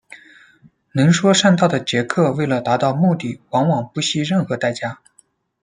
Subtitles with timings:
[0.93, 4.99] 能说善道的杰克为了达到目的往往不惜任何代价。